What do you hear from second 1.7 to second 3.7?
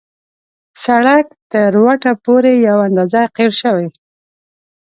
وټه پورې یو اندازه قیر